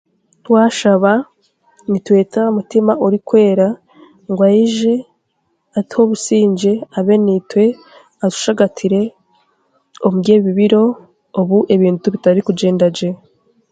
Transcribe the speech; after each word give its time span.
Twashaaba 0.45 1.13
nitweeta 1.91 2.41
mutima 2.57 2.91
orikwera 3.05 3.67
ngu 4.29 4.41
ayije, 4.49 4.93
atuhe 5.77 6.01
obusingye 6.05 6.71
abe 6.97 7.15
n'eitwe, 7.23 7.63
atushagatire 8.25 9.01
omu 10.05 10.17
ry'ebi 10.23 10.49
biiro 10.57 10.83
obu 11.39 11.57
ebintu 11.75 12.05
bitari 12.13 12.39
kugyenda 12.47 12.87
gye. 12.95 13.09